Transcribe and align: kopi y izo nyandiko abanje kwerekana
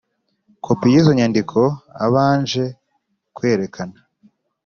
kopi 0.63 0.87
y 0.93 0.95
izo 0.99 1.11
nyandiko 1.17 1.59
abanje 2.05 2.63
kwerekana 3.35 3.97